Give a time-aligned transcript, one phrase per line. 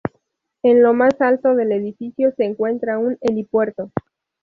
[0.63, 3.91] En lo más alto del edificio se encuentra un helipuerto.